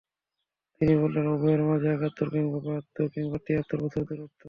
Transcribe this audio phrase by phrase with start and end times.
[0.81, 4.35] তিনি বললেন, উভয়ের মাঝে একাত্তর কিংবা বাহাত্তর কিংবা তিহাত্তর বছরের দূরত্ব।